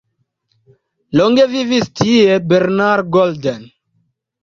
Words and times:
Longe 1.19 1.45
vivis 1.53 1.87
tie 2.01 2.41
Bernard 2.55 3.15
Golden. 3.21 3.65